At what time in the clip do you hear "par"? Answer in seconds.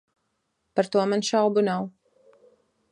0.79-0.89